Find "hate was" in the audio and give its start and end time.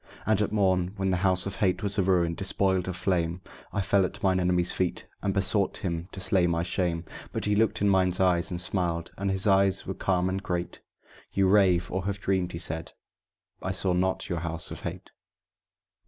1.57-1.99